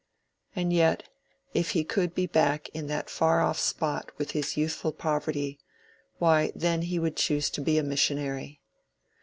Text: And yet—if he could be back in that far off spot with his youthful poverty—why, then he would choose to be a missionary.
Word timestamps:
And 0.55 0.73
yet—if 0.73 1.69
he 1.69 1.83
could 1.83 2.15
be 2.15 2.25
back 2.25 2.69
in 2.69 2.87
that 2.87 3.07
far 3.07 3.39
off 3.41 3.59
spot 3.59 4.11
with 4.17 4.31
his 4.31 4.57
youthful 4.57 4.91
poverty—why, 4.91 6.51
then 6.55 6.81
he 6.81 6.97
would 6.97 7.15
choose 7.15 7.51
to 7.51 7.61
be 7.61 7.77
a 7.77 7.83
missionary. 7.83 8.61